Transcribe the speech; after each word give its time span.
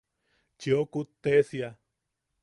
¡Chiʼokuktesia! 0.59 1.69